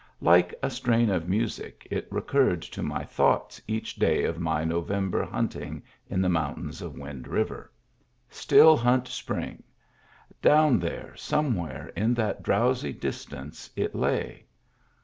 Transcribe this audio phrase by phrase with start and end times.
[0.21, 4.63] Like a strain of music it re curred to my thoughts each day of my
[4.63, 7.71] November hunting in the mountains of Wind River.
[8.27, 9.61] Still Hunt Spring;
[10.41, 14.47] down there, somewhere in that drowsy distance, it lay.